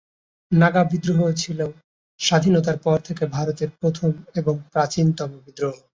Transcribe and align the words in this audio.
নাগা 0.51 0.81
বিদ্রোহ 0.83 1.19
ছিল 1.37 1.59
স্বাধীনতার 2.19 2.77
পর 2.77 2.97
থেকে 3.07 3.23
ভারতের 3.27 3.69
প্রথম 3.79 4.09
এবং 4.35 4.55
প্রাচীনতম 4.73 5.29
বিদ্রোহ। 5.45 5.75